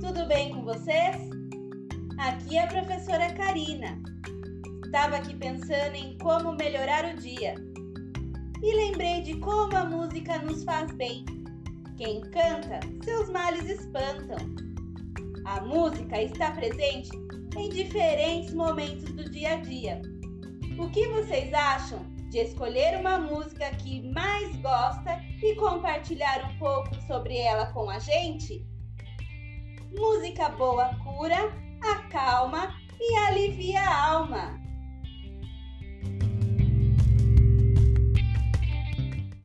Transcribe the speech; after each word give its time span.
tudo 0.00 0.26
bem 0.26 0.52
com 0.52 0.64
vocês? 0.64 1.16
Aqui 2.18 2.56
é 2.56 2.64
a 2.64 2.66
professora 2.66 3.32
Karina. 3.34 3.96
Estava 4.84 5.18
aqui 5.18 5.36
pensando 5.36 5.94
em 5.94 6.18
como 6.18 6.56
melhorar 6.56 7.04
o 7.04 7.16
dia 7.16 7.54
e 8.60 8.74
lembrei 8.74 9.22
de 9.22 9.36
como 9.36 9.76
a 9.76 9.84
música 9.84 10.36
nos 10.38 10.64
faz 10.64 10.90
bem. 10.96 11.24
Quem 11.96 12.22
canta, 12.22 12.80
seus 13.04 13.30
males 13.30 13.70
espantam. 13.70 14.38
A 15.44 15.60
música 15.60 16.20
está 16.20 16.50
presente 16.50 17.10
em 17.56 17.68
diferentes 17.68 18.52
momentos 18.52 19.04
do 19.12 19.30
dia 19.30 19.52
a 19.52 19.56
dia. 19.58 20.02
O 20.76 20.90
que 20.90 21.06
vocês 21.06 21.54
acham 21.54 22.04
de 22.30 22.38
escolher 22.38 22.98
uma 22.98 23.18
música 23.18 23.70
que 23.76 24.02
e 25.46 25.54
compartilhar 25.54 26.50
um 26.50 26.58
pouco 26.58 26.92
sobre 27.06 27.38
ela 27.38 27.66
com 27.66 27.88
a 27.88 28.00
gente? 28.00 28.66
Música 29.96 30.48
boa 30.48 30.92
cura, 30.96 31.52
acalma 31.80 32.75